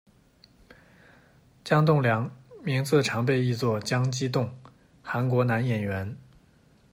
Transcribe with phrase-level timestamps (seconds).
[1.63, 2.27] 姜栋梁，
[2.63, 4.51] 名字常被译作姜基栋，
[5.03, 6.17] 韩国男演员。